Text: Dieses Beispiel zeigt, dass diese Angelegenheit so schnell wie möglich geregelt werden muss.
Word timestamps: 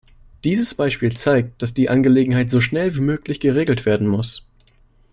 Dieses 0.43 0.73
Beispiel 0.73 1.15
zeigt, 1.15 1.61
dass 1.61 1.75
diese 1.75 1.91
Angelegenheit 1.91 2.49
so 2.49 2.59
schnell 2.59 2.95
wie 2.95 3.01
möglich 3.01 3.39
geregelt 3.39 3.85
werden 3.85 4.07
muss. 4.07 4.43